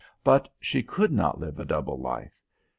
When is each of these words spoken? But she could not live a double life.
But 0.23 0.49
she 0.59 0.81
could 0.81 1.11
not 1.11 1.39
live 1.39 1.59
a 1.59 1.63
double 1.63 1.99
life. 1.99 2.33